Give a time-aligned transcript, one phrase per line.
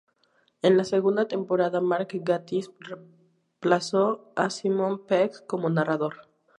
[0.63, 6.27] En la segunda temporada, Mark Gatiss reemplazó a Simon Pegg como narrador.